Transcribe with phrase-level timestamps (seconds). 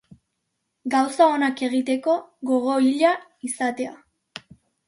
[0.93, 2.17] Gauza onak egiteko
[2.53, 3.15] gogo hila
[3.51, 3.93] izatea.